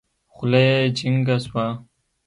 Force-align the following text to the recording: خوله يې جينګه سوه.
خوله 0.33 0.61
يې 0.67 0.77
جينګه 0.97 1.35
سوه. 1.45 1.65